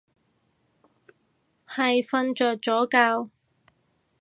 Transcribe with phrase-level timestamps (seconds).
[1.67, 2.87] 係瞓着咗
[3.25, 3.29] 覺